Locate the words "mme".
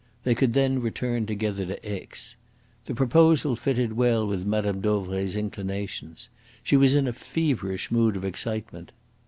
4.47-4.79